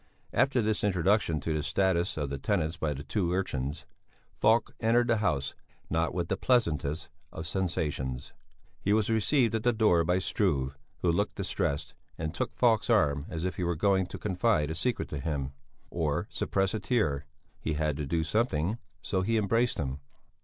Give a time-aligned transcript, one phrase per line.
[0.33, 3.85] After this introduction to the status of the tenants by the two urchins,
[4.35, 5.53] Falk entered the house
[5.91, 8.33] not with the pleasantest of sensations.
[8.79, 13.27] He was received at the door by Struve, who looked distressed, and took Falk's arm
[13.29, 15.51] as if he were going to confide a secret to him,
[15.91, 17.27] or suppress a tear
[17.59, 19.99] he had to do something, so he embraced him.